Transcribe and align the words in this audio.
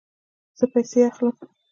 زه 0.57 0.65
پیسې 0.73 0.99
اخلم 1.09 1.35